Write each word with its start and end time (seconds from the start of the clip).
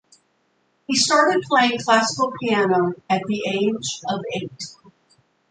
He 0.87 0.95
started 0.95 1.43
playing 1.47 1.77
classical 1.77 2.33
piano 2.41 2.95
at 3.07 3.21
the 3.27 3.43
age 3.47 4.01
of 4.09 4.19
eight. 4.33 4.63